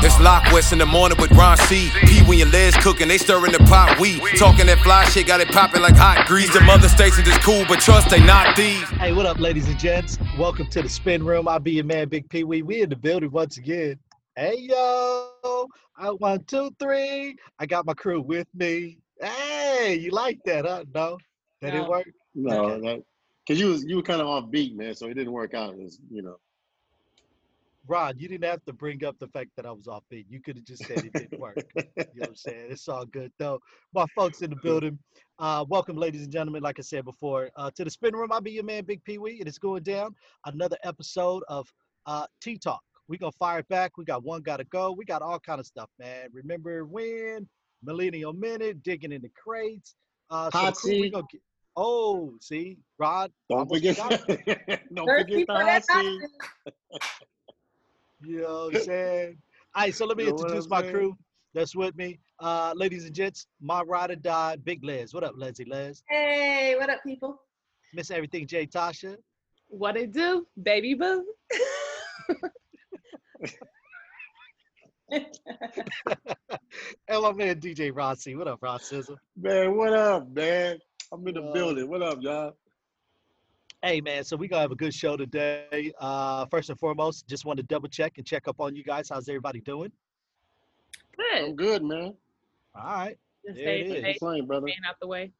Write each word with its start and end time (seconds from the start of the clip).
It's 0.00 0.18
Lock 0.20 0.52
West 0.52 0.72
in 0.72 0.78
the 0.78 0.86
morning 0.86 1.18
with 1.20 1.30
Ron 1.32 1.56
C. 1.56 1.90
P 2.02 2.20
when 2.22 2.38
your 2.38 2.48
legs 2.48 2.76
cooking, 2.76 3.08
they 3.08 3.18
stirring 3.18 3.52
the 3.52 3.58
pot. 3.58 3.98
We 4.00 4.18
talking 4.36 4.66
that 4.66 4.78
fly 4.78 5.04
shit, 5.06 5.26
got 5.26 5.40
it 5.40 5.48
popping 5.48 5.82
like 5.82 5.96
hot 5.96 6.24
grease. 6.26 6.52
The 6.52 6.60
mother 6.60 6.88
stations 6.88 7.26
is 7.26 7.36
cool, 7.38 7.64
but 7.68 7.80
trust 7.80 8.08
they 8.10 8.20
not 8.24 8.54
these. 8.56 8.82
Hey, 8.90 9.12
what 9.12 9.26
up, 9.26 9.38
ladies 9.40 9.68
and 9.68 9.78
gents? 9.78 10.16
Welcome 10.38 10.68
to 10.70 10.82
the 10.82 10.88
spin 10.88 11.24
room. 11.24 11.48
I'll 11.48 11.58
be 11.58 11.72
your 11.72 11.84
man, 11.84 12.08
Big 12.08 12.28
Pee 12.28 12.44
Wee. 12.44 12.62
We 12.62 12.82
in 12.82 12.90
the 12.90 12.96
building 12.96 13.30
once 13.32 13.58
again. 13.58 13.98
Hey 14.36 14.56
yo, 14.60 15.66
I 15.96 16.10
one, 16.10 16.44
two, 16.44 16.70
three. 16.78 17.36
I 17.58 17.66
got 17.66 17.84
my 17.84 17.94
crew 17.94 18.20
with 18.20 18.46
me. 18.54 18.98
Hey, 19.20 19.98
you 20.00 20.10
like 20.12 20.38
that, 20.44 20.64
huh? 20.64 20.84
No, 20.94 21.18
that 21.60 21.72
didn't 21.72 21.88
work. 21.88 22.08
No, 22.36 22.66
Okay. 22.66 22.86
that 22.86 23.02
because 23.44 23.60
you 23.60 23.66
was 23.66 23.84
you 23.84 23.96
were 23.96 24.02
kind 24.02 24.20
of 24.20 24.28
off 24.28 24.48
beat, 24.50 24.76
man, 24.76 24.94
so 24.94 25.06
it 25.08 25.14
didn't 25.14 25.32
work 25.32 25.54
out. 25.54 25.74
As 25.84 25.98
you 26.08 26.22
know, 26.22 26.36
Ron, 27.88 28.18
you 28.18 28.28
didn't 28.28 28.44
have 28.44 28.62
to 28.66 28.72
bring 28.74 29.02
up 29.02 29.18
the 29.18 29.28
fact 29.28 29.48
that 29.56 29.64
I 29.64 29.70
was 29.72 29.88
off 29.88 30.02
beat. 30.10 30.26
You 30.28 30.40
could 30.42 30.56
have 30.56 30.64
just 30.66 30.84
said 30.84 30.98
it 31.06 31.12
didn't 31.14 31.40
work. 31.40 31.56
You 31.74 31.84
know 31.96 32.04
what 32.18 32.28
I'm 32.28 32.34
saying? 32.36 32.66
It's 32.70 32.86
all 32.86 33.06
good 33.06 33.32
though. 33.38 33.60
My 33.94 34.04
folks 34.14 34.42
in 34.42 34.50
the 34.50 34.56
building. 34.56 34.98
Uh, 35.38 35.64
welcome, 35.68 35.96
ladies 35.96 36.22
and 36.22 36.30
gentlemen. 36.30 36.62
Like 36.62 36.78
I 36.78 36.82
said 36.82 37.06
before, 37.06 37.50
uh, 37.56 37.70
to 37.76 37.84
the 37.84 37.90
spin 37.90 38.14
room. 38.14 38.30
I'll 38.30 38.42
be 38.42 38.50
your 38.50 38.64
man, 38.64 38.84
Big 38.84 39.02
Pee 39.04 39.16
Wee, 39.16 39.38
and 39.38 39.48
it's 39.48 39.58
going 39.58 39.84
down. 39.84 40.14
Another 40.44 40.76
episode 40.84 41.42
of 41.48 41.66
uh, 42.04 42.26
Tea 42.42 42.58
Talk. 42.58 42.82
We 43.08 43.16
gonna 43.16 43.32
fire 43.32 43.60
it 43.60 43.68
back. 43.68 43.96
We 43.96 44.04
got 44.04 44.22
one 44.22 44.42
gotta 44.42 44.64
go. 44.64 44.92
We 44.92 45.06
got 45.06 45.22
all 45.22 45.40
kind 45.40 45.58
of 45.58 45.64
stuff, 45.66 45.88
man. 45.98 46.28
Remember 46.32 46.84
when 46.84 47.48
Millennial 47.82 48.34
Minute, 48.34 48.82
digging 48.82 49.12
in 49.12 49.22
the 49.22 49.30
crates. 49.42 49.94
Uh, 50.30 50.50
so 50.50 50.58
Hot 50.58 50.74
crew, 50.74 50.90
we 50.90 51.02
seat. 51.04 51.12
gonna 51.14 51.26
get, 51.32 51.40
oh, 51.74 52.34
see, 52.42 52.76
Rod. 52.98 53.32
don't 53.48 53.66
forget, 53.66 53.96
don't 53.96 54.26
forget 54.26 55.26
the 55.28 55.44
that 55.48 55.84
hot 55.88 56.02
seat. 56.04 56.20
it. 58.22 58.28
You 58.28 58.40
know 58.42 58.66
what 58.66 58.76
I'm 58.76 58.82
saying? 58.82 59.38
All 59.74 59.82
right, 59.82 59.94
so 59.94 60.06
let 60.06 60.16
me 60.20 60.24
You 60.24 60.30
know 60.30 60.36
introduce 60.38 60.68
my 60.68 60.82
crew 60.82 61.16
that's 61.54 61.74
with 61.74 61.96
me. 61.96 62.18
Uh, 62.40 62.72
ladies 62.76 63.04
and 63.04 63.14
gents, 63.14 63.46
my 63.60 63.82
ride 63.82 64.10
or 64.10 64.16
die, 64.16 64.56
Big 64.56 64.84
Les. 64.84 65.12
What 65.14 65.24
up, 65.24 65.34
Leslie 65.36 65.64
Les? 65.64 66.02
Hey, 66.08 66.74
what 66.78 66.90
up, 66.90 67.00
people? 67.04 67.40
Miss 67.94 68.10
Everything 68.10 68.46
J 68.46 68.66
Tasha. 68.66 69.16
What 69.68 69.96
it 69.96 70.12
do, 70.12 70.46
baby 70.62 70.94
boo? 70.94 71.24
and 75.10 75.26
my 77.08 77.32
man 77.32 77.60
DJ 77.60 77.90
Ron 77.94 78.16
C. 78.16 78.34
What 78.34 78.48
up, 78.48 78.58
Rod 78.62 78.82
Sizzle? 78.82 79.16
Man, 79.36 79.76
what 79.76 79.92
up, 79.92 80.28
man? 80.30 80.78
I'm 81.12 81.26
in 81.26 81.34
the 81.34 81.42
Uh, 81.42 81.52
building. 81.52 81.88
What 81.88 82.02
up, 82.02 82.18
y'all? 82.20 82.56
Hey 83.82 84.00
man, 84.00 84.24
so 84.24 84.36
we 84.36 84.48
gonna 84.48 84.62
have 84.62 84.72
a 84.72 84.76
good 84.76 84.92
show 84.92 85.16
today. 85.16 85.92
Uh, 86.00 86.46
first 86.46 86.68
and 86.68 86.78
foremost, 86.78 87.28
just 87.28 87.44
want 87.44 87.58
to 87.58 87.62
double 87.62 87.88
check 87.88 88.18
and 88.18 88.26
check 88.26 88.48
up 88.48 88.60
on 88.60 88.74
you 88.74 88.82
guys. 88.82 89.08
How's 89.08 89.28
everybody 89.28 89.60
doing? 89.60 89.92
I'm 91.36 91.54
Good. 91.54 91.56
good, 91.56 91.84
man. 91.84 92.14
All 92.74 92.84
right, 92.84 93.18
Just 93.46 93.56
There 93.56 93.64
stay 93.64 93.80
it 93.82 93.86
is. 93.86 93.92
safe, 94.02 94.04
Keep 94.14 94.18
playing, 94.20 94.46
brother. 94.46 94.66
staying 94.66 94.78
out 94.88 94.96
the 95.00 95.06
way. 95.06 95.32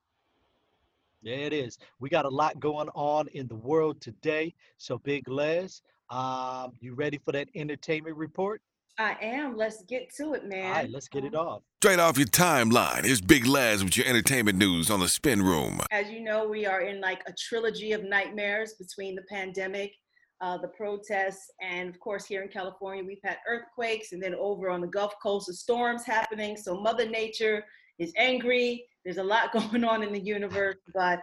there 1.22 1.40
it 1.40 1.52
is. 1.52 1.78
We 1.98 2.08
got 2.08 2.24
a 2.26 2.28
lot 2.28 2.58
going 2.60 2.88
on 2.94 3.26
in 3.28 3.48
the 3.48 3.54
world 3.56 4.00
today. 4.00 4.54
So 4.76 4.98
Big 4.98 5.28
Les, 5.28 5.82
um, 6.10 6.72
you 6.80 6.94
ready 6.94 7.18
for 7.18 7.32
that 7.32 7.48
entertainment 7.56 8.16
report? 8.16 8.62
I 8.96 9.16
am. 9.20 9.56
Let's 9.56 9.82
get 9.84 10.12
to 10.16 10.34
it, 10.34 10.44
man. 10.44 10.66
All 10.66 10.72
right, 10.72 10.90
let's 10.90 11.08
get 11.08 11.24
it 11.24 11.34
Um, 11.34 11.46
off. 11.46 11.62
Straight 11.82 12.00
off 12.00 12.18
your 12.18 12.26
timeline, 12.26 13.04
here's 13.04 13.20
Big 13.20 13.46
Les 13.46 13.84
with 13.84 13.96
your 13.96 14.06
entertainment 14.06 14.58
news 14.58 14.90
on 14.90 14.98
the 15.00 15.08
Spin 15.08 15.42
Room. 15.42 15.80
As 15.92 16.10
you 16.10 16.20
know, 16.20 16.48
we 16.48 16.66
are 16.66 16.80
in 16.80 17.00
like 17.00 17.22
a 17.28 17.32
trilogy 17.38 17.92
of 17.92 18.02
nightmares 18.02 18.74
between 18.74 19.14
the 19.14 19.22
pandemic, 19.30 19.92
uh, 20.40 20.58
the 20.58 20.68
protests, 20.68 21.50
and 21.62 21.88
of 21.88 22.00
course, 22.00 22.26
here 22.26 22.42
in 22.42 22.48
California, 22.48 23.04
we've 23.04 23.20
had 23.22 23.36
earthquakes, 23.48 24.12
and 24.12 24.20
then 24.22 24.34
over 24.34 24.68
on 24.70 24.80
the 24.80 24.88
Gulf 24.88 25.14
Coast, 25.22 25.46
the 25.46 25.54
storms 25.54 26.04
happening. 26.04 26.56
So, 26.56 26.80
Mother 26.80 27.08
Nature 27.08 27.64
is 27.98 28.12
angry. 28.16 28.84
There's 29.04 29.18
a 29.18 29.22
lot 29.22 29.52
going 29.70 29.84
on 29.84 30.02
in 30.02 30.12
the 30.12 30.20
universe, 30.20 30.76
but 30.94 31.20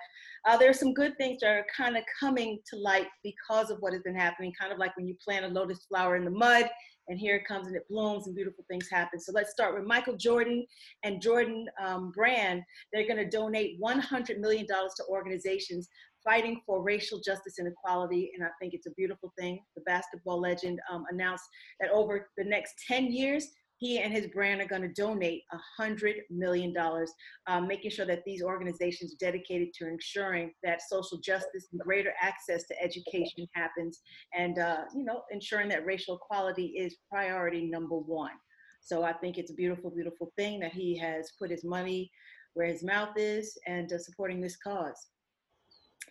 uh, 0.48 0.58
there's 0.58 0.80
some 0.80 0.94
good 0.94 1.18
things 1.18 1.40
that 1.42 1.50
are 1.50 1.66
kind 1.76 1.98
of 1.98 2.04
coming 2.20 2.60
to 2.72 2.78
light 2.78 3.08
because 3.24 3.72
of 3.72 3.78
what 3.80 3.94
has 3.94 4.02
been 4.04 4.16
happening, 4.16 4.54
kind 4.60 4.72
of 4.72 4.80
like 4.80 4.96
when 4.98 5.08
you 5.08 5.16
plant 5.24 5.46
a 5.46 5.48
lotus 5.48 5.86
flower 5.90 6.16
in 6.16 6.26
the 6.26 6.32
mud. 6.32 6.70
And 7.08 7.20
here 7.20 7.36
it 7.36 7.46
comes 7.48 7.68
and 7.68 7.76
it 7.76 7.88
blooms 7.88 8.26
and 8.26 8.36
beautiful 8.36 8.66
things 8.68 8.90
happen. 8.90 9.20
So 9.20 9.32
let's 9.32 9.52
start 9.52 9.76
with 9.76 9.84
Michael 9.84 10.18
Jordan 10.18 10.66
and 11.04 11.22
Jordan 11.22 11.68
um, 11.84 12.12
Brand. 12.12 12.64
They're 12.92 13.08
going 13.08 13.18
to 13.18 13.30
donate 13.30 13.80
$100 13.80 14.40
million 14.40 14.66
to 14.66 15.04
organizations 15.08 15.88
fighting 16.24 16.60
for 16.66 16.82
racial 16.82 17.22
justice 17.24 17.60
and 17.60 17.68
equality. 17.68 18.32
And 18.36 18.44
I 18.44 18.50
think 18.60 18.74
it's 18.74 18.88
a 18.88 18.92
beautiful 18.98 19.32
thing. 19.40 19.60
The 19.76 19.84
basketball 19.84 20.42
legend 20.42 20.80
um, 20.92 21.06
announced 21.12 21.46
that 21.80 21.92
over 21.92 22.30
the 22.38 22.44
next 22.44 22.74
10 22.88 23.12
years, 23.12 23.50
he 23.78 24.00
and 24.00 24.14
his 24.14 24.28
brand 24.28 24.62
are 24.62 24.68
going 24.68 24.82
to 24.82 24.94
donate 24.94 25.44
$100 25.80 26.14
million, 26.30 26.74
um, 27.48 27.68
making 27.68 27.92
sure 27.92 28.06
that 28.06 28.24
these 28.26 28.42
organizations 28.42 29.14
are 29.14 29.26
dedicated 29.26 29.74
to 29.76 29.88
ensuring 29.88 30.52
that 30.64 30.82
social 30.82 31.18
justice 31.18 31.68
and 31.72 31.82
greater 31.82 32.14
access 32.22 32.64
to 32.68 32.82
education 32.82 33.48
happens 33.54 34.00
and, 34.34 34.60
uh, 34.60 34.84
you 34.96 35.04
know, 35.04 35.24
ensuring 35.32 35.68
that 35.70 35.86
racial 35.86 36.16
equality 36.16 36.68
is 36.78 36.96
priority 37.12 37.66
number 37.66 37.98
one. 37.98 38.32
So 38.82 39.04
I 39.04 39.14
think 39.14 39.38
it's 39.38 39.52
a 39.52 39.56
beautiful, 39.56 39.90
beautiful 39.90 40.32
thing 40.38 40.60
that 40.60 40.72
he 40.72 40.98
has 41.00 41.32
put 41.40 41.50
his 41.50 41.64
money 41.64 42.12
where 42.54 42.68
his 42.68 42.84
mouth 42.84 43.18
is 43.18 43.58
and 43.68 43.92
uh, 43.92 43.98
supporting 43.98 44.42
this 44.42 44.58
cause. 44.58 45.08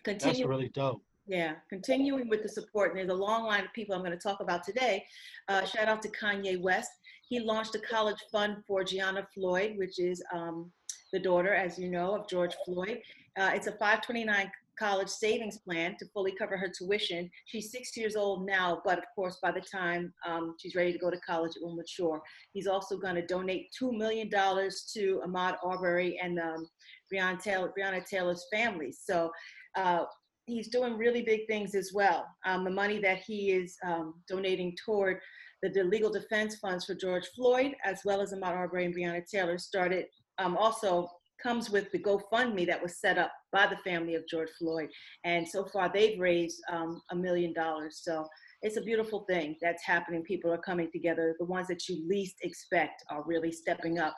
That's 0.03 0.23
Continue, 0.23 0.47
really 0.47 0.69
dope. 0.69 1.01
yeah, 1.25 1.53
continuing 1.69 2.29
with 2.29 2.43
the 2.43 2.49
support, 2.49 2.91
and 2.91 2.99
there's 2.99 3.09
a 3.09 3.21
long 3.21 3.45
line 3.45 3.63
of 3.63 3.73
people 3.73 3.95
I'm 3.95 4.01
going 4.01 4.11
to 4.11 4.17
talk 4.17 4.41
about 4.41 4.63
today. 4.63 5.03
Uh, 5.47 5.65
shout 5.65 5.87
out 5.87 6.01
to 6.03 6.09
Kanye 6.09 6.61
West. 6.61 6.91
He 7.27 7.39
launched 7.39 7.75
a 7.75 7.79
college 7.79 8.19
fund 8.31 8.57
for 8.67 8.83
Gianna 8.83 9.27
Floyd, 9.33 9.73
which 9.77 9.99
is 9.99 10.23
um, 10.33 10.71
the 11.11 11.19
daughter, 11.19 11.53
as 11.53 11.79
you 11.79 11.89
know, 11.89 12.15
of 12.15 12.29
George 12.29 12.55
Floyd. 12.65 12.99
Uh, 13.37 13.51
it's 13.53 13.67
a 13.67 13.71
529 13.71 14.49
college 14.77 15.09
savings 15.09 15.57
plan 15.59 15.95
to 15.97 16.05
fully 16.13 16.33
cover 16.37 16.57
her 16.57 16.69
tuition. 16.69 17.29
She's 17.45 17.71
six 17.71 17.95
years 17.95 18.15
old 18.15 18.45
now, 18.45 18.81
but 18.85 18.97
of 18.97 19.05
course, 19.15 19.37
by 19.41 19.51
the 19.51 19.61
time 19.61 20.13
um, 20.25 20.55
she's 20.59 20.75
ready 20.75 20.91
to 20.91 20.99
go 20.99 21.09
to 21.09 21.19
college, 21.21 21.53
it 21.55 21.63
will 21.63 21.75
mature. 21.75 22.21
He's 22.53 22.67
also 22.67 22.97
going 22.97 23.15
to 23.15 23.25
donate 23.25 23.67
$2 23.81 23.97
million 23.97 24.29
to 24.29 25.21
Ahmaud 25.25 25.55
Arbery 25.63 26.19
and 26.21 26.39
um, 26.39 26.67
Breonna, 27.11 27.41
Taylor, 27.41 27.71
Breonna 27.77 28.05
Taylor's 28.05 28.45
family. 28.51 28.91
So 28.91 29.31
uh, 29.75 30.03
he's 30.45 30.67
doing 30.67 30.97
really 30.97 31.21
big 31.21 31.47
things 31.47 31.75
as 31.75 31.91
well. 31.93 32.25
Um, 32.45 32.63
the 32.63 32.71
money 32.71 32.99
that 32.99 33.19
he 33.19 33.51
is 33.51 33.77
um, 33.85 34.15
donating 34.27 34.75
toward 34.85 35.19
the, 35.61 35.83
legal 35.83 36.11
defense 36.11 36.55
funds 36.57 36.85
for 36.85 36.95
George 36.95 37.27
Floyd, 37.35 37.75
as 37.83 38.01
well 38.05 38.21
as 38.21 38.33
Ahmaud 38.33 38.55
Arbery 38.55 38.85
and 38.85 38.95
Breonna 38.95 39.25
Taylor, 39.25 39.57
started 39.57 40.05
um, 40.37 40.57
also 40.57 41.09
comes 41.41 41.69
with 41.69 41.91
the 41.91 41.99
GoFundMe 41.99 42.65
that 42.65 42.81
was 42.81 42.99
set 42.99 43.17
up 43.17 43.31
by 43.51 43.67
the 43.67 43.77
family 43.77 44.15
of 44.15 44.27
George 44.27 44.49
Floyd. 44.57 44.89
And 45.23 45.47
so 45.47 45.65
far, 45.65 45.91
they've 45.93 46.19
raised 46.19 46.61
um, 46.71 47.01
a 47.11 47.15
million 47.15 47.53
dollars. 47.53 48.01
So 48.03 48.27
it's 48.61 48.77
a 48.77 48.81
beautiful 48.81 49.25
thing 49.29 49.55
that's 49.61 49.83
happening. 49.83 50.23
People 50.23 50.51
are 50.51 50.57
coming 50.57 50.89
together. 50.91 51.35
The 51.39 51.45
ones 51.45 51.67
that 51.67 51.87
you 51.87 52.07
least 52.07 52.35
expect 52.41 53.03
are 53.09 53.23
really 53.25 53.51
stepping 53.51 53.99
up. 53.99 54.15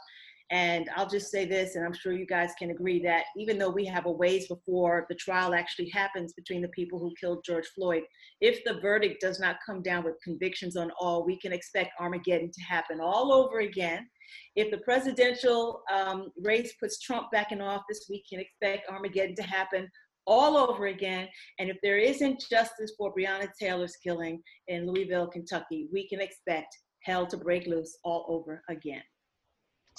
And 0.50 0.90
I'll 0.96 1.10
just 1.10 1.30
say 1.30 1.46
this, 1.46 1.76
and 1.76 1.86
I'm 1.86 1.94
sure 1.94 2.14
you 2.14 2.26
guys 2.26 2.52
can 2.58 2.72
agree 2.72 3.04
that 3.04 3.26
even 3.36 3.58
though 3.58 3.70
we 3.70 3.86
have 3.86 4.06
a 4.06 4.12
ways 4.12 4.48
before 4.48 5.06
the 5.10 5.16
trial 5.16 5.54
actually 5.54 5.90
happens 5.90 6.34
between 6.34 6.62
the 6.62 6.70
people 6.70 7.00
who 7.00 7.14
killed 7.20 7.44
George 7.46 7.68
Floyd, 7.76 8.04
if 8.40 8.64
the 8.64 8.80
verdict 8.80 9.20
does 9.20 9.42
not 9.42 9.58
come 9.66 9.82
down 9.82 10.06
with 10.06 10.16
convictions 10.24 10.78
on 10.78 10.90
all, 11.00 11.26
we 11.26 11.38
can 11.40 11.52
expect 11.52 12.00
Armageddon 12.00 12.50
to 12.54 12.62
happen 12.62 13.02
all 13.02 13.34
over 13.34 13.60
again. 13.60 14.08
If 14.56 14.72
the 14.72 14.78
presidential 14.80 15.82
um, 15.94 16.32
race 16.42 16.74
puts 16.80 17.00
Trump 17.00 17.30
back 17.32 17.52
in 17.52 17.62
office, 17.62 18.08
we 18.10 18.24
can 18.30 18.40
expect 18.40 18.90
Armageddon 18.90 19.36
to 19.36 19.44
happen 19.44 19.90
all 20.28 20.58
over 20.58 20.88
again. 20.88 21.28
And 21.60 21.70
if 21.70 21.78
there 21.84 21.98
isn't 21.98 22.44
justice 22.50 22.94
for 22.98 23.14
Breonna 23.14 23.50
Taylor's 23.60 23.96
killing 24.02 24.42
in 24.68 24.86
Louisville, 24.86 25.28
Kentucky, 25.28 25.88
we 25.92 26.08
can 26.08 26.22
expect 26.22 26.78
hell 27.04 27.26
to 27.28 27.38
break 27.38 27.68
loose 27.68 27.98
all 28.04 28.26
over 28.30 28.62
again. 28.70 29.02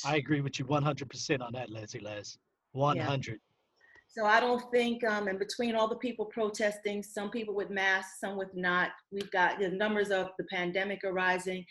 I 0.05 0.17
agree 0.17 0.41
with 0.41 0.59
you 0.59 0.65
100% 0.65 1.41
on 1.41 1.53
that, 1.53 1.71
Leslie 1.71 2.01
Les. 2.01 2.39
100. 2.73 3.41
So 4.11 4.25
I 4.25 4.41
don't 4.41 4.63
think, 4.73 5.05
um, 5.05 5.29
and 5.29 5.39
between 5.39 5.75
all 5.75 5.87
the 5.87 5.97
people 5.97 6.25
protesting, 6.25 7.03
some 7.03 7.31
people 7.31 7.55
with 7.55 7.71
masks, 7.71 8.21
some 8.21 8.37
with 8.37 8.55
not, 8.55 8.91
we've 9.13 9.31
got 9.31 9.59
the 9.59 9.69
numbers 9.69 10.11
of 10.11 10.31
the 10.39 10.45
pandemic 10.45 11.05
are 11.05 11.13
rising. 11.13 11.65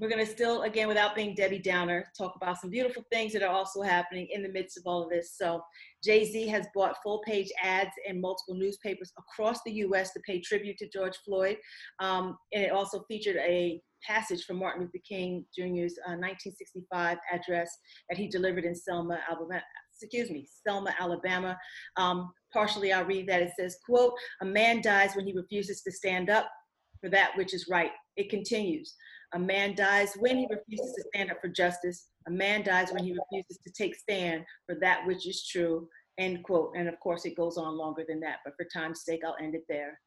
We're 0.00 0.08
going 0.08 0.24
to 0.24 0.30
still, 0.30 0.62
again, 0.62 0.88
without 0.88 1.14
being 1.14 1.34
Debbie 1.34 1.58
Downer, 1.58 2.04
talk 2.16 2.34
about 2.34 2.58
some 2.58 2.70
beautiful 2.70 3.04
things 3.12 3.34
that 3.34 3.42
are 3.42 3.54
also 3.54 3.82
happening 3.82 4.26
in 4.32 4.42
the 4.42 4.48
midst 4.48 4.78
of 4.78 4.84
all 4.86 5.04
of 5.04 5.10
this. 5.10 5.36
So 5.36 5.62
Jay 6.02 6.24
Z 6.24 6.48
has 6.48 6.66
bought 6.74 6.96
full 7.02 7.22
page 7.24 7.52
ads 7.62 7.92
in 8.06 8.20
multiple 8.20 8.54
newspapers 8.54 9.12
across 9.18 9.60
the 9.64 9.72
US 9.72 10.12
to 10.14 10.20
pay 10.26 10.40
tribute 10.40 10.78
to 10.78 10.88
George 10.88 11.16
Floyd. 11.24 11.58
Um, 12.00 12.36
and 12.52 12.64
it 12.64 12.72
also 12.72 13.04
featured 13.06 13.36
a 13.36 13.80
passage 14.06 14.44
from 14.44 14.58
Martin 14.58 14.82
Luther 14.82 15.02
King 15.08 15.44
Jr.'s 15.56 15.98
uh, 16.06 16.16
1965 16.18 17.18
address 17.30 17.70
that 18.08 18.18
he 18.18 18.28
delivered 18.28 18.64
in 18.64 18.74
Selma, 18.74 19.18
Alabama. 19.28 19.62
Excuse 20.00 20.30
me, 20.30 20.48
Selma, 20.66 20.94
Alabama. 20.98 21.56
Um, 21.96 22.32
partially, 22.52 22.92
I'll 22.92 23.04
read 23.04 23.28
that. 23.28 23.42
It 23.42 23.52
says, 23.58 23.76
"quote 23.86 24.14
A 24.40 24.44
man 24.44 24.82
dies 24.82 25.14
when 25.14 25.26
he 25.26 25.32
refuses 25.32 25.82
to 25.82 25.92
stand 25.92 26.30
up 26.30 26.48
for 27.00 27.08
that 27.10 27.36
which 27.36 27.54
is 27.54 27.68
right." 27.70 27.92
It 28.16 28.30
continues. 28.30 28.94
A 29.34 29.38
man 29.38 29.74
dies 29.74 30.12
when 30.18 30.36
he 30.36 30.46
refuses 30.50 30.94
to 30.94 31.04
stand 31.14 31.30
up 31.30 31.38
for 31.40 31.48
justice. 31.48 32.08
A 32.26 32.30
man 32.30 32.62
dies 32.62 32.92
when 32.92 33.04
he 33.04 33.12
refuses 33.12 33.58
to 33.64 33.72
take 33.72 33.94
stand 33.94 34.44
for 34.66 34.74
that 34.80 35.06
which 35.06 35.26
is 35.26 35.46
true. 35.46 35.88
End 36.18 36.44
quote. 36.44 36.72
And 36.76 36.88
of 36.88 37.00
course, 37.00 37.24
it 37.24 37.36
goes 37.36 37.56
on 37.56 37.78
longer 37.78 38.04
than 38.06 38.20
that, 38.20 38.38
but 38.44 38.54
for 38.56 38.66
time's 38.72 39.04
sake, 39.04 39.22
I'll 39.24 39.36
end 39.42 39.54
it 39.54 39.64
there. 39.68 39.98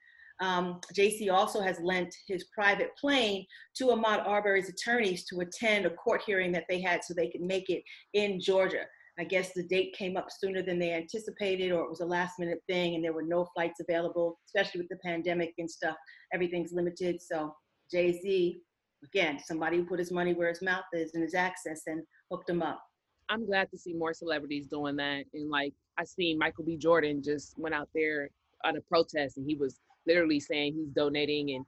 Um, 0.42 0.82
Jay 0.94 1.18
Z 1.18 1.30
also 1.30 1.62
has 1.62 1.80
lent 1.80 2.14
his 2.28 2.46
private 2.54 2.90
plane 3.00 3.46
to 3.78 3.86
Ahmaud 3.88 4.28
Arbery's 4.28 4.70
attorneys 4.70 5.24
to 5.26 5.40
attend 5.40 5.86
a 5.86 5.92
court 5.92 6.22
hearing 6.26 6.52
that 6.52 6.66
they 6.70 6.82
had 6.82 7.04
so 7.04 7.14
they 7.14 7.30
could 7.30 7.42
make 7.42 7.70
it 7.70 7.84
in 8.14 8.40
Georgia. 8.40 8.84
I 9.18 9.24
guess 9.24 9.54
the 9.54 9.64
date 9.64 9.96
came 9.98 10.18
up 10.18 10.28
sooner 10.30 10.62
than 10.62 10.78
they 10.78 10.92
anticipated, 10.92 11.72
or 11.72 11.84
it 11.84 11.90
was 11.90 12.02
a 12.02 12.06
last 12.06 12.38
minute 12.38 12.62
thing, 12.68 12.96
and 12.96 13.04
there 13.04 13.14
were 13.14 13.24
no 13.24 13.48
flights 13.56 13.80
available, 13.80 14.38
especially 14.48 14.82
with 14.82 14.90
the 14.90 14.98
pandemic 14.98 15.54
and 15.58 15.72
stuff. 15.72 15.96
Everything's 16.34 16.74
limited. 16.74 17.22
So, 17.22 17.56
Jay 17.90 18.12
Z, 18.12 18.62
again, 19.06 19.40
somebody 19.40 19.78
who 19.78 19.86
put 19.86 20.00
his 20.00 20.12
money 20.12 20.34
where 20.34 20.50
his 20.50 20.62
mouth 20.62 20.84
is 20.92 21.14
and 21.14 21.24
his 21.24 21.34
access 21.34 21.84
and 21.88 22.04
hooked 22.30 22.50
him 22.50 22.62
up. 22.62 22.82
I'm 23.30 23.46
glad 23.46 23.72
to 23.72 23.78
see 23.78 23.94
more 23.94 24.14
celebrities 24.14 24.68
doing 24.68 24.98
that. 24.98 25.24
And 25.34 25.50
like 25.50 25.74
I 25.98 26.04
seen 26.04 26.38
Michael 26.38 26.66
B. 26.66 26.78
Jordan 26.78 27.24
just 27.24 27.58
went 27.58 27.74
out 27.74 27.90
there 27.96 28.30
on 28.64 28.78
a 28.78 28.82
protest 28.82 29.38
and 29.38 29.48
he 29.48 29.56
was 29.56 29.80
literally 30.08 30.40
saying 30.40 30.74
he's 30.74 30.90
donating 30.90 31.52
and 31.56 31.66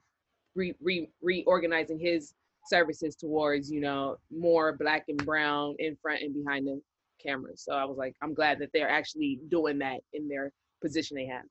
re, 0.54 0.74
re, 0.80 1.08
reorganizing 1.22 1.98
his 1.98 2.34
services 2.68 3.16
towards, 3.16 3.70
you 3.70 3.80
know, 3.80 4.16
more 4.30 4.76
black 4.76 5.04
and 5.08 5.24
brown 5.24 5.74
in 5.78 5.96
front 6.00 6.22
and 6.22 6.34
behind 6.34 6.66
the 6.66 6.80
cameras. 7.24 7.62
So 7.66 7.72
I 7.74 7.84
was 7.84 7.96
like, 7.96 8.14
I'm 8.22 8.34
glad 8.34 8.58
that 8.60 8.70
they're 8.72 8.90
actually 8.90 9.40
doing 9.48 9.78
that 9.78 10.00
in 10.12 10.28
their 10.28 10.52
position 10.82 11.16
they 11.16 11.26
have. 11.26 11.44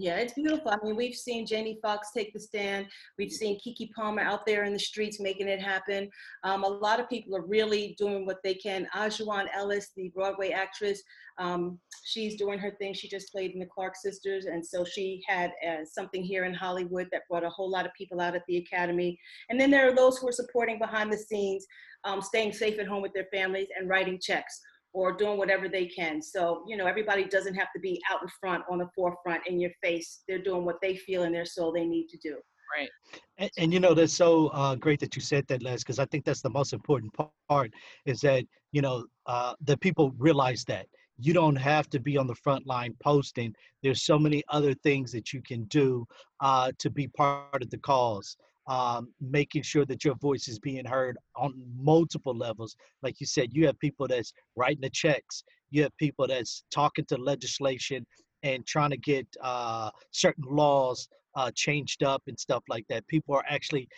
Yeah, 0.00 0.18
it's 0.18 0.34
beautiful. 0.34 0.70
I 0.70 0.76
mean, 0.84 0.94
we've 0.94 1.16
seen 1.16 1.44
Jamie 1.44 1.80
Foxx 1.82 2.12
take 2.16 2.32
the 2.32 2.38
stand. 2.38 2.86
We've 3.18 3.32
seen 3.32 3.58
Keke 3.58 3.90
Palmer 3.90 4.22
out 4.22 4.46
there 4.46 4.62
in 4.62 4.72
the 4.72 4.78
streets 4.78 5.18
making 5.18 5.48
it 5.48 5.60
happen. 5.60 6.08
Um, 6.44 6.62
a 6.62 6.68
lot 6.68 7.00
of 7.00 7.08
people 7.08 7.34
are 7.34 7.44
really 7.44 7.96
doing 7.98 8.24
what 8.24 8.36
they 8.44 8.54
can. 8.54 8.86
Aunjanue 8.94 9.48
Ellis, 9.52 9.90
the 9.96 10.10
Broadway 10.14 10.50
actress, 10.50 11.02
um, 11.38 11.80
she's 12.04 12.36
doing 12.36 12.60
her 12.60 12.70
thing. 12.78 12.94
She 12.94 13.08
just 13.08 13.32
played 13.32 13.50
in 13.50 13.58
the 13.58 13.66
Clark 13.66 13.96
Sisters, 13.96 14.44
and 14.44 14.64
so 14.64 14.84
she 14.84 15.20
had 15.26 15.50
uh, 15.68 15.84
something 15.84 16.22
here 16.22 16.44
in 16.44 16.54
Hollywood 16.54 17.08
that 17.10 17.22
brought 17.28 17.44
a 17.44 17.50
whole 17.50 17.68
lot 17.68 17.84
of 17.84 17.92
people 17.94 18.20
out 18.20 18.36
at 18.36 18.42
the 18.46 18.58
Academy. 18.58 19.18
And 19.50 19.60
then 19.60 19.68
there 19.68 19.88
are 19.88 19.96
those 19.96 20.18
who 20.18 20.28
are 20.28 20.32
supporting 20.32 20.78
behind 20.78 21.12
the 21.12 21.18
scenes, 21.18 21.66
um, 22.04 22.22
staying 22.22 22.52
safe 22.52 22.78
at 22.78 22.86
home 22.86 23.02
with 23.02 23.14
their 23.14 23.26
families 23.32 23.66
and 23.76 23.88
writing 23.88 24.20
checks 24.22 24.60
or 24.92 25.12
doing 25.12 25.38
whatever 25.38 25.68
they 25.68 25.86
can. 25.86 26.20
So, 26.22 26.64
you 26.66 26.76
know, 26.76 26.86
everybody 26.86 27.24
doesn't 27.24 27.54
have 27.54 27.68
to 27.74 27.80
be 27.80 28.00
out 28.10 28.22
in 28.22 28.28
front 28.40 28.64
on 28.70 28.78
the 28.78 28.88
forefront 28.94 29.46
in 29.46 29.60
your 29.60 29.70
face. 29.82 30.22
They're 30.26 30.42
doing 30.42 30.64
what 30.64 30.80
they 30.80 30.96
feel 30.96 31.24
in 31.24 31.32
their 31.32 31.44
soul 31.44 31.72
they 31.72 31.86
need 31.86 32.08
to 32.08 32.18
do. 32.18 32.36
Right. 32.76 32.90
And, 33.38 33.50
and 33.58 33.72
you 33.72 33.80
know, 33.80 33.94
that's 33.94 34.12
so 34.12 34.48
uh, 34.48 34.74
great 34.74 35.00
that 35.00 35.16
you 35.16 35.22
said 35.22 35.46
that, 35.48 35.62
Les, 35.62 35.78
because 35.78 35.98
I 35.98 36.04
think 36.06 36.24
that's 36.24 36.42
the 36.42 36.50
most 36.50 36.72
important 36.72 37.14
part 37.48 37.72
is 38.04 38.20
that, 38.20 38.44
you 38.72 38.82
know, 38.82 39.06
uh, 39.26 39.54
that 39.62 39.80
people 39.80 40.12
realize 40.18 40.64
that 40.64 40.86
you 41.18 41.32
don't 41.32 41.56
have 41.56 41.88
to 41.90 41.98
be 41.98 42.16
on 42.16 42.26
the 42.26 42.34
front 42.34 42.66
line 42.66 42.94
posting. 43.02 43.54
There's 43.82 44.02
so 44.02 44.18
many 44.18 44.42
other 44.50 44.74
things 44.74 45.10
that 45.12 45.32
you 45.32 45.42
can 45.42 45.64
do 45.64 46.06
uh, 46.40 46.72
to 46.78 46.90
be 46.90 47.08
part 47.08 47.62
of 47.62 47.70
the 47.70 47.78
cause 47.78 48.36
um, 48.68 49.08
making 49.20 49.62
sure 49.62 49.84
that 49.86 50.04
your 50.04 50.14
voice 50.16 50.46
is 50.46 50.58
being 50.58 50.84
heard 50.84 51.16
on 51.36 51.54
multiple 51.76 52.36
levels. 52.36 52.76
Like 53.02 53.20
you 53.20 53.26
said, 53.26 53.48
you 53.52 53.66
have 53.66 53.78
people 53.80 54.06
that's 54.06 54.32
writing 54.56 54.82
the 54.82 54.90
checks, 54.90 55.42
you 55.70 55.82
have 55.82 55.96
people 55.96 56.26
that's 56.26 56.64
talking 56.70 57.04
to 57.06 57.16
legislation 57.16 58.06
and 58.42 58.64
trying 58.66 58.90
to 58.90 58.96
get 58.96 59.26
uh, 59.42 59.90
certain 60.12 60.44
laws 60.48 61.08
uh, 61.34 61.50
changed 61.54 62.02
up 62.02 62.22
and 62.26 62.38
stuff 62.38 62.62
like 62.68 62.84
that. 62.88 63.06
People 63.08 63.34
are 63.34 63.44
actually 63.48 63.88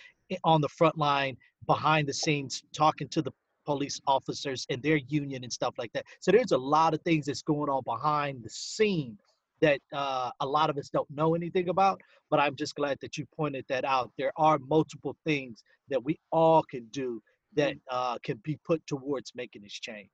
on 0.45 0.61
the 0.61 0.69
front 0.69 0.97
line, 0.97 1.37
behind 1.67 2.07
the 2.09 2.15
scenes, 2.15 2.63
talking 2.73 3.09
to 3.09 3.21
the 3.21 3.33
police 3.67 4.01
officers 4.07 4.67
and 4.71 4.83
their 4.83 4.97
union 4.97 5.43
and 5.43 5.53
stuff 5.53 5.75
like 5.79 5.93
that. 5.93 6.05
So 6.21 6.31
there's 6.33 6.53
a 6.53 6.59
lot 6.59 6.95
of 6.95 7.03
things 7.03 7.27
that's 7.27 7.43
going 7.43 7.69
on 7.69 7.83
behind 7.85 8.43
the 8.43 8.51
scene 8.51 9.19
that 9.61 9.81
uh, 9.93 10.31
a 10.41 10.47
lot 10.47 10.71
of 10.71 10.79
us 10.79 10.89
don't 10.89 11.11
know 11.11 11.35
anything 11.35 11.69
about. 11.69 12.01
But 12.31 12.41
I'm 12.41 12.57
just 12.57 12.75
glad 12.75 12.99
that 13.01 13.17
you 13.17 13.27
pointed 13.37 13.65
that 13.69 13.85
out. 13.85 14.11
There 14.19 14.33
are 14.37 14.59
multiple 14.59 15.17
things 15.25 15.63
that 15.89 16.03
we 16.03 16.19
all 16.33 16.63
can 16.63 16.87
do 16.91 17.23
that 17.57 17.75
mm. 17.75 17.81
uh, 17.91 18.19
can 18.23 18.41
be 18.45 18.59
put 18.65 18.87
towards 18.87 19.33
making 19.35 19.63
this 19.63 19.73
change. 19.73 20.11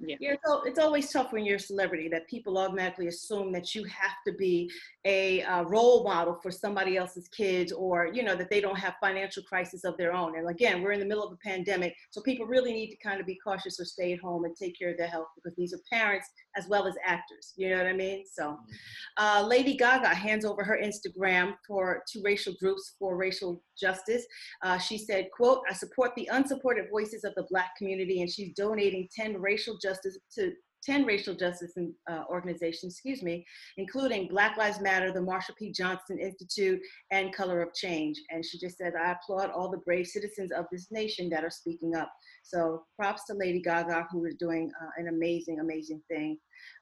Yeah, 0.00 0.16
yeah 0.20 0.32
it's, 0.32 0.42
it's 0.66 0.78
always 0.78 1.10
tough 1.10 1.32
when 1.32 1.44
you're 1.44 1.56
a 1.56 1.60
celebrity 1.60 2.08
that 2.08 2.28
people 2.28 2.56
automatically 2.58 3.08
assume 3.08 3.52
that 3.52 3.74
you 3.74 3.84
have 3.84 4.16
to 4.26 4.32
be 4.32 4.70
a 5.04 5.42
uh, 5.42 5.62
role 5.62 6.04
model 6.04 6.38
for 6.40 6.50
somebody 6.50 6.96
else's 6.96 7.28
kids 7.28 7.72
or, 7.72 8.06
you 8.06 8.22
know, 8.22 8.36
that 8.36 8.50
they 8.50 8.60
don't 8.60 8.78
have 8.78 8.94
financial 9.00 9.42
crisis 9.42 9.84
of 9.84 9.96
their 9.96 10.12
own. 10.12 10.38
And 10.38 10.48
again, 10.48 10.82
we're 10.82 10.92
in 10.92 11.00
the 11.00 11.06
middle 11.06 11.24
of 11.24 11.32
a 11.32 11.36
pandemic, 11.36 11.94
so 12.10 12.20
people 12.20 12.46
really 12.46 12.72
need 12.72 12.90
to 12.90 12.96
kind 12.96 13.20
of 13.20 13.26
be 13.26 13.38
cautious 13.42 13.80
or 13.80 13.84
stay 13.84 14.12
at 14.12 14.20
home 14.20 14.44
and 14.44 14.54
take 14.54 14.78
care 14.78 14.90
of 14.90 14.98
their 14.98 15.08
health 15.08 15.28
because 15.34 15.56
these 15.56 15.72
are 15.72 15.80
parents 15.90 16.28
as 16.58 16.68
well 16.68 16.86
as 16.86 16.94
actors. 17.04 17.54
You 17.56 17.70
know 17.70 17.78
what 17.78 17.86
I 17.86 17.92
mean? 17.92 18.24
So, 18.30 18.42
mm-hmm. 18.50 19.24
uh, 19.24 19.46
Lady 19.46 19.76
Gaga 19.76 20.08
hands 20.08 20.44
over 20.44 20.64
her 20.64 20.78
Instagram 20.82 21.54
for 21.66 22.02
to 22.12 22.20
racial 22.22 22.54
groups 22.60 22.94
for 22.98 23.16
racial 23.16 23.62
justice. 23.80 24.26
Uh, 24.62 24.78
she 24.78 24.98
said, 24.98 25.28
"quote 25.34 25.60
I 25.70 25.72
support 25.72 26.12
the 26.16 26.28
unsupported 26.32 26.86
voices 26.90 27.24
of 27.24 27.34
the 27.36 27.46
Black 27.50 27.76
community, 27.76 28.20
and 28.20 28.30
she's 28.30 28.52
donating 28.54 29.08
10 29.14 29.40
racial 29.40 29.78
justice 29.78 30.18
to 30.34 30.52
10 30.84 31.04
racial 31.04 31.34
justice 31.34 31.72
uh, 32.10 32.22
organizations, 32.30 32.94
excuse 32.94 33.22
me, 33.22 33.44
including 33.76 34.28
Black 34.28 34.56
Lives 34.56 34.80
Matter, 34.80 35.12
the 35.12 35.20
Marsha 35.20 35.56
P. 35.58 35.72
Johnson 35.72 36.18
Institute, 36.18 36.80
and 37.10 37.34
Color 37.34 37.62
of 37.62 37.74
Change. 37.74 38.18
And 38.30 38.44
she 38.44 38.58
just 38.58 38.78
said, 38.78 38.94
I 38.94 39.12
applaud 39.12 39.50
all 39.50 39.70
the 39.70 39.78
brave 39.78 40.06
citizens 40.06 40.52
of 40.52 40.66
this 40.70 40.88
nation 40.90 41.28
that 41.30 41.44
are 41.44 41.50
speaking 41.50 41.94
up. 41.94 42.10
So 42.42 42.82
props 42.98 43.24
to 43.26 43.34
Lady 43.34 43.60
Gaga, 43.60 44.06
who 44.10 44.24
is 44.24 44.36
doing 44.36 44.70
uh, 44.80 44.88
an 44.96 45.08
amazing, 45.08 45.60
amazing 45.60 46.00
thing. 46.08 46.38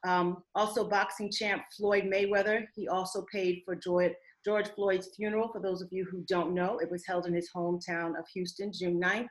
Um, 0.07 0.39
also, 0.55 0.89
boxing 0.89 1.31
champ 1.31 1.63
Floyd 1.77 2.05
Mayweather, 2.05 2.65
he 2.75 2.89
also 2.89 3.25
paid 3.33 3.63
for 3.65 3.75
George, 3.75 4.13
George 4.45 4.69
Floyd's 4.69 5.11
funeral. 5.17 5.51
For 5.53 5.61
those 5.61 5.83
of 5.83 5.89
you 5.91 6.07
who 6.11 6.25
don't 6.29 6.55
know, 6.55 6.79
it 6.79 6.91
was 6.91 7.05
held 7.07 7.27
in 7.27 7.35
his 7.35 7.51
hometown 7.55 8.19
of 8.19 8.27
Houston, 8.35 8.73
June 8.73 9.01
9th. 9.01 9.29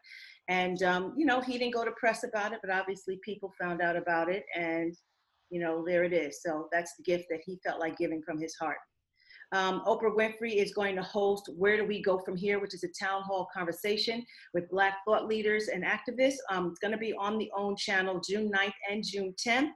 And, 0.47 0.81
um, 0.83 1.13
you 1.17 1.25
know, 1.25 1.41
he 1.41 1.57
didn't 1.57 1.73
go 1.73 1.85
to 1.85 1.91
press 1.91 2.23
about 2.23 2.53
it, 2.53 2.59
but 2.61 2.71
obviously 2.71 3.19
people 3.23 3.51
found 3.59 3.81
out 3.81 3.95
about 3.95 4.29
it. 4.29 4.43
And, 4.55 4.95
you 5.49 5.59
know, 5.59 5.83
there 5.85 6.03
it 6.03 6.13
is. 6.13 6.41
So 6.43 6.67
that's 6.71 6.93
the 6.97 7.03
gift 7.03 7.25
that 7.29 7.41
he 7.45 7.59
felt 7.65 7.79
like 7.79 7.97
giving 7.97 8.21
from 8.21 8.39
his 8.39 8.55
heart. 8.55 8.77
Um, 9.51 9.83
Oprah 9.85 10.15
Winfrey 10.15 10.55
is 10.55 10.73
going 10.73 10.95
to 10.95 11.03
host 11.03 11.49
Where 11.55 11.77
Do 11.77 11.85
We 11.85 12.01
Go 12.01 12.19
From 12.19 12.35
Here, 12.35 12.59
which 12.59 12.73
is 12.73 12.83
a 12.83 13.05
town 13.05 13.21
hall 13.21 13.47
conversation 13.55 14.25
with 14.53 14.69
Black 14.69 14.95
thought 15.05 15.27
leaders 15.27 15.67
and 15.67 15.83
activists. 15.83 16.37
Um, 16.49 16.69
it's 16.69 16.79
going 16.79 16.91
to 16.91 16.97
be 16.97 17.13
on 17.13 17.37
the 17.37 17.51
OWN 17.55 17.75
channel 17.77 18.19
June 18.27 18.51
9th 18.51 18.73
and 18.91 19.03
June 19.03 19.33
10th. 19.45 19.69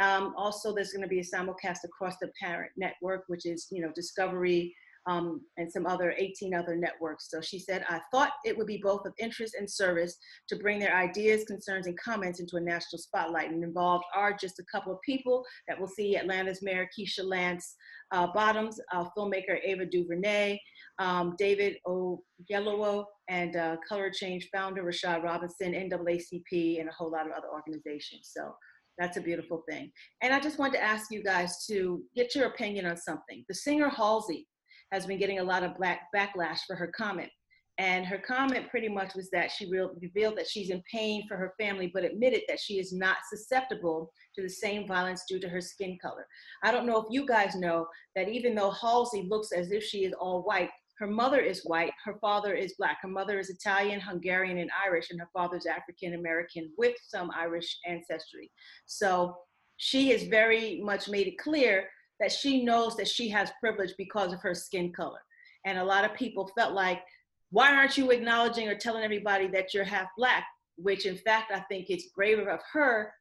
Um, 0.00 0.32
also, 0.36 0.72
there's 0.72 0.92
going 0.92 1.02
to 1.02 1.08
be 1.08 1.20
a 1.20 1.24
simulcast 1.24 1.78
across 1.84 2.16
the 2.20 2.30
parent 2.40 2.70
network, 2.76 3.24
which 3.26 3.44
is, 3.44 3.66
you 3.72 3.82
know, 3.82 3.90
Discovery, 3.94 4.74
um, 5.08 5.40
and 5.56 5.70
some 5.72 5.86
other 5.86 6.14
18 6.18 6.54
other 6.54 6.76
networks. 6.76 7.30
So 7.30 7.40
she 7.40 7.58
said, 7.58 7.84
I 7.88 8.00
thought 8.12 8.32
it 8.44 8.56
would 8.56 8.66
be 8.66 8.80
both 8.82 9.06
of 9.06 9.14
interest 9.18 9.54
and 9.58 9.68
service 9.68 10.16
to 10.48 10.56
bring 10.56 10.78
their 10.78 10.94
ideas, 10.94 11.44
concerns, 11.44 11.86
and 11.86 11.98
comments 11.98 12.40
into 12.40 12.56
a 12.56 12.60
national 12.60 12.98
spotlight. 12.98 13.50
And 13.50 13.64
involved 13.64 14.04
are 14.14 14.36
just 14.38 14.58
a 14.58 14.64
couple 14.70 14.92
of 14.92 15.00
people 15.00 15.44
that 15.66 15.78
we'll 15.78 15.88
see 15.88 16.16
Atlanta's 16.16 16.62
Mayor 16.62 16.88
Keisha 16.96 17.24
Lance 17.24 17.74
uh, 18.12 18.26
Bottoms, 18.34 18.80
uh, 18.92 19.06
filmmaker 19.16 19.58
Ava 19.64 19.86
DuVernay, 19.86 20.58
um, 20.98 21.34
David 21.38 21.76
Oyelowo, 21.86 23.04
and 23.28 23.56
uh, 23.56 23.76
Color 23.88 24.10
Change 24.10 24.48
founder 24.54 24.82
Rashad 24.82 25.22
Robinson, 25.22 25.72
NAACP, 25.72 26.80
and 26.80 26.88
a 26.88 26.92
whole 26.92 27.10
lot 27.10 27.26
of 27.26 27.32
other 27.32 27.48
organizations. 27.52 28.30
So 28.34 28.54
that's 28.98 29.16
a 29.16 29.20
beautiful 29.20 29.62
thing. 29.68 29.90
And 30.22 30.34
I 30.34 30.40
just 30.40 30.58
wanted 30.58 30.74
to 30.74 30.82
ask 30.82 31.10
you 31.10 31.22
guys 31.22 31.64
to 31.66 32.02
get 32.16 32.34
your 32.34 32.46
opinion 32.46 32.86
on 32.86 32.96
something. 32.96 33.44
The 33.48 33.54
singer 33.54 33.88
Halsey 33.88 34.46
has 34.92 35.06
been 35.06 35.18
getting 35.18 35.38
a 35.38 35.44
lot 35.44 35.62
of 35.62 35.76
black 35.76 36.08
backlash 36.14 36.60
for 36.66 36.76
her 36.76 36.92
comment. 36.96 37.30
And 37.78 38.04
her 38.06 38.18
comment 38.18 38.68
pretty 38.70 38.88
much 38.88 39.14
was 39.14 39.30
that 39.30 39.52
she 39.52 39.70
revealed 39.70 40.36
that 40.36 40.48
she's 40.48 40.70
in 40.70 40.82
pain 40.92 41.22
for 41.28 41.36
her 41.36 41.54
family, 41.60 41.90
but 41.94 42.02
admitted 42.02 42.42
that 42.48 42.58
she 42.58 42.80
is 42.80 42.92
not 42.92 43.18
susceptible 43.32 44.10
to 44.34 44.42
the 44.42 44.48
same 44.48 44.88
violence 44.88 45.22
due 45.28 45.38
to 45.38 45.48
her 45.48 45.60
skin 45.60 45.96
color. 46.02 46.26
I 46.64 46.72
don't 46.72 46.86
know 46.86 46.98
if 46.98 47.06
you 47.10 47.24
guys 47.24 47.54
know 47.54 47.86
that 48.16 48.28
even 48.28 48.56
though 48.56 48.72
Halsey 48.72 49.28
looks 49.30 49.52
as 49.52 49.70
if 49.70 49.84
she 49.84 49.98
is 50.04 50.12
all 50.18 50.42
white, 50.42 50.70
her 50.98 51.06
mother 51.06 51.38
is 51.38 51.62
white, 51.64 51.92
her 52.04 52.18
father 52.20 52.54
is 52.54 52.74
black. 52.76 52.98
Her 53.00 53.08
mother 53.08 53.38
is 53.38 53.48
Italian, 53.48 54.00
Hungarian, 54.00 54.58
and 54.58 54.70
Irish, 54.84 55.10
and 55.10 55.20
her 55.20 55.28
father's 55.32 55.66
African 55.66 56.14
American 56.14 56.72
with 56.76 56.96
some 57.06 57.30
Irish 57.30 57.78
ancestry. 57.86 58.50
So 58.86 59.36
she 59.76 60.10
has 60.10 60.24
very 60.24 60.80
much 60.82 61.08
made 61.08 61.28
it 61.28 61.38
clear 61.38 61.88
that 62.20 62.32
she 62.32 62.64
knows 62.64 62.96
that 62.96 63.08
she 63.08 63.28
has 63.28 63.50
privilege 63.60 63.94
because 63.96 64.32
of 64.32 64.40
her 64.40 64.54
skin 64.54 64.92
color. 64.92 65.20
And 65.64 65.78
a 65.78 65.84
lot 65.84 66.04
of 66.04 66.14
people 66.14 66.50
felt 66.56 66.72
like, 66.72 67.02
why 67.50 67.74
aren't 67.74 67.96
you 67.96 68.10
acknowledging 68.10 68.68
or 68.68 68.74
telling 68.74 69.04
everybody 69.04 69.46
that 69.48 69.72
you're 69.72 69.84
half 69.84 70.08
black? 70.16 70.44
Which, 70.76 71.06
in 71.06 71.16
fact, 71.16 71.50
I 71.52 71.60
think 71.60 71.86
it's 71.88 72.08
braver 72.14 72.48
of 72.50 72.60
her 72.72 73.12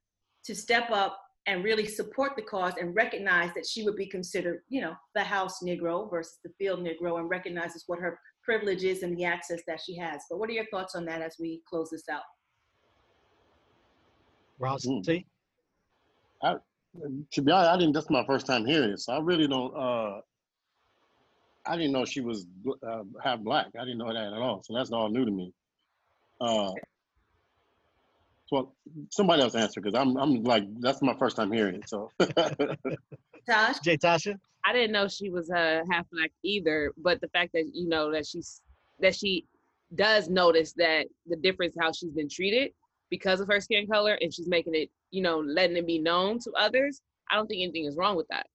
to 0.46 0.56
step 0.56 0.90
up 0.92 1.20
and 1.48 1.64
really 1.64 1.88
support 1.88 2.34
the 2.36 2.42
cause 2.42 2.74
and 2.80 2.94
recognize 2.94 3.54
that 3.56 3.66
she 3.66 3.84
would 3.84 3.96
be 3.96 4.06
considered, 4.06 4.62
you 4.68 4.82
know, 4.82 4.94
the 5.16 5.24
house 5.24 5.64
Negro 5.64 6.10
versus 6.10 6.40
the 6.44 6.52
field 6.58 6.82
Negro 6.82 7.20
and 7.20 7.30
recognizes 7.30 7.86
what 7.88 8.00
her 8.00 8.20
privileges 8.44 9.02
and 9.02 9.18
the 9.18 9.24
access 9.24 9.62
that 9.66 9.80
she 9.80 9.96
has. 9.98 10.22
But 10.30 10.40
what 10.40 10.50
are 10.50 10.54
your 10.54 10.68
thoughts 10.72 10.94
on 10.94 11.06
that 11.06 11.22
as 11.22 11.38
we 11.40 11.62
close 11.68 11.90
this 11.90 12.10
out? 12.10 12.24
Ross, 14.60 14.86
Mm. 14.86 15.06
see? 15.06 15.26
To 17.32 17.42
be 17.42 17.52
honest, 17.52 17.72
I 17.72 17.78
didn't. 17.78 17.94
That's 17.94 18.10
my 18.10 18.26
first 18.26 18.48
time 18.48 18.66
hearing 18.66 18.92
it, 18.92 19.00
so 19.00 19.14
I 19.14 19.20
really 19.20 19.48
don't. 19.48 19.76
uh 19.76 20.22
I 21.66 21.76
didn't 21.76 21.92
know 21.92 22.06
she 22.06 22.22
was 22.22 22.46
uh, 22.82 23.04
half 23.22 23.40
black. 23.42 23.68
I 23.78 23.84
didn't 23.84 23.98
know 23.98 24.08
that 24.08 24.34
at 24.34 24.34
all. 24.34 24.64
So 24.64 24.74
that's 24.74 24.92
all 24.92 25.10
new 25.10 25.26
to 25.26 25.32
me. 25.32 25.54
Uh, 26.40 26.72
so 28.46 28.72
somebody 29.12 29.42
else 29.42 29.54
answer 29.54 29.82
because 29.82 29.94
I'm 29.94 30.16
I'm 30.18 30.44
like 30.44 30.64
that's 30.80 31.02
my 31.02 31.14
first 31.20 31.36
time 31.36 31.52
hearing 31.52 31.76
it. 31.76 31.90
So 31.90 32.10
Tosh? 33.50 33.80
Jay 33.80 33.98
Tasha? 33.98 34.36
I 34.66 34.74
didn't 34.74 34.92
know 34.92 35.08
she 35.08 35.30
was 35.30 35.50
uh, 35.50 35.82
half 35.92 36.06
black 36.12 36.32
either, 36.44 36.94
but 36.98 37.22
the 37.22 37.28
fact 37.30 37.52
that 37.54 37.66
you 37.74 37.88
know 37.88 38.12
that 38.12 38.26
she's 38.26 38.62
that 39.00 39.16
she 39.16 39.46
does 39.96 40.30
notice 40.30 40.74
that 40.74 41.08
the 41.28 41.36
difference 41.38 41.76
how 41.80 41.92
she's 41.92 42.12
been 42.12 42.30
treated 42.30 42.72
because 43.10 43.40
of 43.40 43.48
her 43.48 43.62
skin 43.62 43.88
color, 43.88 44.18
and 44.22 44.34
she's 44.34 44.48
making 44.48 44.76
it, 44.76 44.90
you 45.12 45.22
know, 45.22 45.40
letting 45.40 45.78
it 45.78 45.88
be 45.88 46.00
known 46.00 46.40
to 46.40 46.52
others. 46.52 47.02
I 47.30 47.36
don't 47.36 47.48
think 47.48 47.64
anything 47.64 47.86
is 47.86 47.96
wrong 47.96 48.16
with 48.16 48.28
that. 48.30 48.48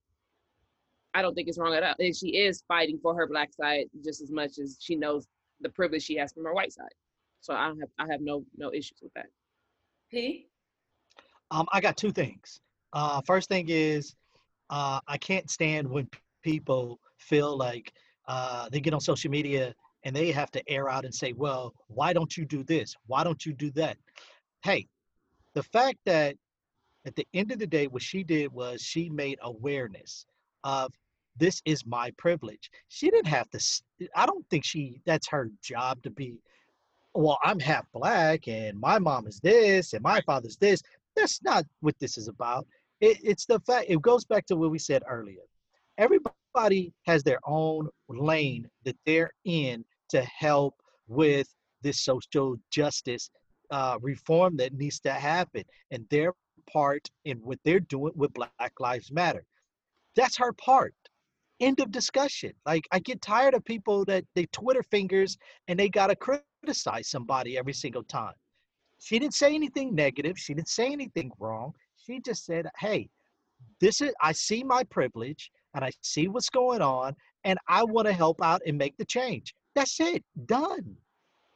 I 1.14 1.22
don't 1.22 1.34
think 1.34 1.48
it's 1.48 1.58
wrong 1.58 1.74
at 1.74 1.82
all. 1.82 1.94
And 1.98 2.16
she 2.16 2.38
is 2.38 2.64
fighting 2.66 2.98
for 3.02 3.14
her 3.14 3.26
black 3.26 3.52
side 3.52 3.86
just 4.04 4.22
as 4.22 4.30
much 4.30 4.58
as 4.58 4.78
she 4.80 4.96
knows 4.96 5.26
the 5.60 5.68
privilege 5.68 6.02
she 6.02 6.16
has 6.16 6.32
from 6.32 6.44
her 6.44 6.54
white 6.54 6.72
side. 6.72 6.94
So 7.40 7.54
I 7.54 7.66
don't 7.66 7.80
have 7.80 7.88
I 7.98 8.06
have 8.10 8.20
no 8.20 8.44
no 8.56 8.72
issues 8.72 8.98
with 9.02 9.12
that. 9.14 9.26
P? 10.10 10.46
Um, 11.50 11.66
I 11.72 11.80
got 11.80 11.96
two 11.96 12.12
things. 12.12 12.60
Uh, 12.92 13.20
first 13.26 13.48
thing 13.48 13.66
is, 13.68 14.14
uh, 14.70 15.00
I 15.06 15.18
can't 15.18 15.50
stand 15.50 15.88
when 15.88 16.08
people 16.42 16.98
feel 17.18 17.56
like 17.56 17.92
uh, 18.28 18.68
they 18.70 18.80
get 18.80 18.94
on 18.94 19.00
social 19.00 19.30
media 19.30 19.74
and 20.04 20.14
they 20.14 20.30
have 20.30 20.50
to 20.52 20.70
air 20.70 20.88
out 20.88 21.04
and 21.04 21.14
say, 21.14 21.32
"Well, 21.32 21.74
why 21.88 22.12
don't 22.12 22.36
you 22.36 22.44
do 22.44 22.62
this? 22.64 22.94
Why 23.06 23.24
don't 23.24 23.44
you 23.44 23.52
do 23.52 23.70
that?" 23.72 23.96
Hey, 24.62 24.88
the 25.54 25.62
fact 25.62 25.98
that 26.06 26.36
at 27.04 27.16
the 27.16 27.26
end 27.34 27.50
of 27.50 27.58
the 27.58 27.66
day, 27.66 27.86
what 27.86 28.02
she 28.02 28.22
did 28.22 28.52
was 28.52 28.80
she 28.80 29.08
made 29.08 29.38
awareness 29.42 30.24
of 30.64 30.92
this 31.36 31.60
is 31.64 31.84
my 31.86 32.10
privilege. 32.12 32.70
She 32.88 33.10
didn't 33.10 33.26
have 33.26 33.50
to. 33.50 33.82
I 34.14 34.26
don't 34.26 34.48
think 34.50 34.64
she. 34.64 35.00
That's 35.06 35.28
her 35.28 35.50
job 35.62 36.02
to 36.02 36.10
be. 36.10 36.34
Well, 37.14 37.38
I'm 37.42 37.58
half 37.58 37.84
black 37.92 38.48
and 38.48 38.78
my 38.78 38.98
mom 38.98 39.26
is 39.26 39.38
this 39.40 39.92
and 39.92 40.02
my 40.02 40.22
father's 40.22 40.56
this 40.56 40.82
that's 41.14 41.42
not 41.42 41.64
what 41.80 41.98
this 41.98 42.16
is 42.16 42.28
about. 42.28 42.66
It, 43.00 43.18
it's 43.22 43.46
the 43.46 43.60
fact, 43.60 43.86
it 43.88 44.00
goes 44.00 44.24
back 44.24 44.46
to 44.46 44.56
what 44.56 44.70
we 44.70 44.78
said 44.78 45.02
earlier. 45.08 45.42
Everybody 45.98 46.92
has 47.06 47.22
their 47.22 47.40
own 47.44 47.88
lane 48.08 48.68
that 48.84 48.96
they're 49.04 49.32
in 49.44 49.84
to 50.10 50.22
help 50.22 50.74
with 51.08 51.48
this 51.82 52.00
social 52.00 52.56
justice 52.70 53.30
uh, 53.72 53.98
reform 54.02 54.56
that 54.58 54.74
needs 54.74 55.00
to 55.00 55.10
happen 55.10 55.64
and 55.90 56.06
their 56.10 56.34
part 56.70 57.10
in 57.24 57.38
what 57.38 57.58
they're 57.64 57.80
doing 57.80 58.12
with 58.14 58.32
Black 58.34 58.72
Lives 58.78 59.10
Matter. 59.10 59.44
That's 60.14 60.36
her 60.36 60.52
part. 60.52 60.94
End 61.58 61.80
of 61.80 61.90
discussion. 61.90 62.52
Like, 62.66 62.86
I 62.92 62.98
get 62.98 63.22
tired 63.22 63.54
of 63.54 63.64
people 63.64 64.04
that 64.04 64.24
they 64.34 64.46
Twitter 64.46 64.82
fingers 64.82 65.38
and 65.68 65.78
they 65.78 65.88
got 65.88 66.08
to 66.08 66.16
criticize 66.16 67.08
somebody 67.08 67.56
every 67.56 67.72
single 67.72 68.04
time. 68.04 68.34
She 69.00 69.18
didn't 69.18 69.34
say 69.34 69.54
anything 69.54 69.94
negative. 69.94 70.38
She 70.38 70.54
didn't 70.54 70.68
say 70.68 70.92
anything 70.92 71.32
wrong. 71.38 71.72
She 71.96 72.20
just 72.20 72.44
said, 72.44 72.68
"Hey, 72.78 73.08
this 73.80 74.00
is 74.00 74.12
I 74.20 74.32
see 74.32 74.62
my 74.62 74.84
privilege 74.84 75.50
and 75.74 75.84
I 75.84 75.90
see 76.02 76.28
what's 76.28 76.50
going 76.50 76.82
on 76.82 77.16
and 77.44 77.58
I 77.68 77.84
want 77.84 78.06
to 78.06 78.12
help 78.12 78.42
out 78.42 78.62
and 78.66 78.78
make 78.78 78.96
the 78.98 79.04
change." 79.04 79.54
That's 79.74 79.98
it. 79.98 80.24
Done. 80.46 80.96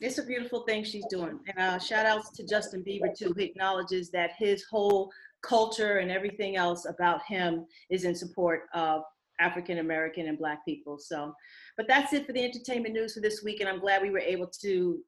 It's 0.00 0.18
a 0.18 0.24
beautiful 0.24 0.60
thing 0.62 0.84
she's 0.84 1.06
doing. 1.06 1.40
And 1.48 1.58
uh, 1.58 1.78
shout 1.78 2.06
outs 2.06 2.30
to 2.32 2.46
Justin 2.46 2.84
Bieber 2.86 3.16
too, 3.16 3.32
who 3.34 3.40
acknowledges 3.40 4.10
that 4.10 4.32
his 4.38 4.64
whole 4.70 5.10
culture 5.42 5.98
and 5.98 6.10
everything 6.10 6.56
else 6.56 6.86
about 6.86 7.22
him 7.26 7.66
is 7.90 8.04
in 8.04 8.14
support 8.14 8.62
of 8.74 9.02
African 9.40 9.78
American 9.78 10.28
and 10.28 10.38
Black 10.38 10.64
people. 10.66 10.98
So, 10.98 11.32
but 11.76 11.86
that's 11.88 12.12
it 12.12 12.26
for 12.26 12.32
the 12.32 12.44
entertainment 12.44 12.94
news 12.94 13.14
for 13.14 13.20
this 13.20 13.42
week. 13.42 13.60
And 13.60 13.68
I'm 13.68 13.80
glad 13.80 14.02
we 14.02 14.10
were 14.10 14.18
able 14.18 14.50
to 14.62 14.98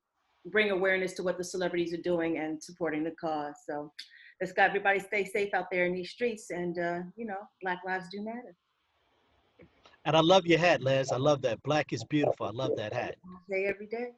bring 0.46 0.70
awareness 0.70 1.12
to 1.14 1.22
what 1.22 1.36
the 1.36 1.44
celebrities 1.44 1.92
are 1.92 2.02
doing 2.02 2.38
and 2.38 2.62
supporting 2.62 3.04
the 3.04 3.14
cause. 3.20 3.54
So 3.68 3.92
let's 4.40 4.52
got 4.52 4.68
everybody 4.68 5.00
stay 5.00 5.24
safe 5.24 5.52
out 5.52 5.66
there 5.70 5.84
in 5.86 5.92
these 5.92 6.10
streets. 6.10 6.50
And, 6.50 6.78
uh, 6.78 7.00
you 7.16 7.26
know, 7.26 7.40
Black 7.62 7.80
lives 7.84 8.06
do 8.10 8.22
matter. 8.22 8.54
And 10.04 10.16
I 10.16 10.20
love 10.20 10.46
your 10.46 10.58
hat, 10.58 10.80
Les. 10.80 11.12
I 11.12 11.16
love 11.16 11.42
that. 11.42 11.62
Black 11.62 11.92
is 11.92 12.04
beautiful. 12.04 12.46
I 12.46 12.50
love 12.52 12.76
that 12.76 12.94
hat. 12.94 13.16
Day, 13.50 13.66
every 13.66 13.86
day. 13.86 14.12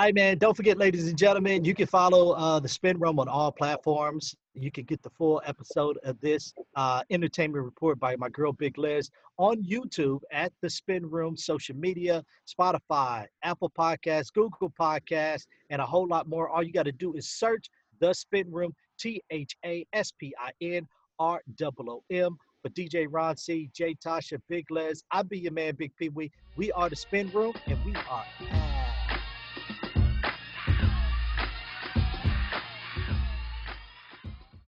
All 0.00 0.06
right, 0.06 0.14
man. 0.14 0.38
Don't 0.38 0.56
forget, 0.56 0.78
ladies 0.78 1.08
and 1.08 1.18
gentlemen, 1.18 1.62
you 1.62 1.74
can 1.74 1.86
follow 1.86 2.30
uh, 2.30 2.58
the 2.58 2.66
Spin 2.66 2.98
Room 2.98 3.18
on 3.18 3.28
all 3.28 3.52
platforms. 3.52 4.34
You 4.54 4.70
can 4.72 4.84
get 4.84 5.02
the 5.02 5.10
full 5.10 5.42
episode 5.44 5.98
of 6.04 6.18
this 6.22 6.54
uh, 6.74 7.02
entertainment 7.10 7.62
report 7.62 8.00
by 8.00 8.16
my 8.16 8.30
girl 8.30 8.54
Big 8.54 8.78
Les 8.78 9.10
on 9.36 9.62
YouTube 9.62 10.20
at 10.32 10.54
the 10.62 10.70
Spin 10.70 11.04
Room, 11.04 11.36
social 11.36 11.76
media, 11.76 12.24
Spotify, 12.48 13.26
Apple 13.42 13.70
Podcasts, 13.78 14.32
Google 14.32 14.70
Podcasts, 14.70 15.44
and 15.68 15.82
a 15.82 15.86
whole 15.86 16.08
lot 16.08 16.26
more. 16.26 16.48
All 16.48 16.62
you 16.62 16.72
got 16.72 16.84
to 16.84 16.92
do 16.92 17.12
is 17.12 17.28
search 17.28 17.68
the 18.00 18.14
Spin 18.14 18.50
Room, 18.50 18.74
T 18.98 19.22
H 19.28 19.54
A 19.66 19.84
S 19.92 20.14
P 20.18 20.32
I 20.40 20.50
N 20.62 20.88
R 21.18 21.42
O 21.62 21.72
O 21.78 22.02
M. 22.10 22.38
For 22.62 22.70
DJ 22.70 23.06
Ron 23.10 23.36
C, 23.36 23.68
J 23.74 23.94
Tasha, 24.02 24.40
Big 24.48 24.64
Les, 24.70 25.02
I 25.10 25.24
be 25.24 25.40
your 25.40 25.52
man, 25.52 25.74
Big 25.74 25.94
Pee 25.96 26.08
Wee. 26.08 26.32
We 26.56 26.72
are 26.72 26.88
the 26.88 26.96
Spin 26.96 27.30
Room, 27.34 27.52
and 27.66 27.78
we 27.84 27.94
are 28.08 28.24